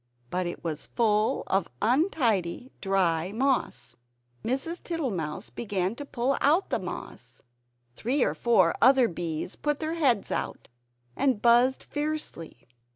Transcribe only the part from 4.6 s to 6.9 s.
Tittlemouse began to pull out the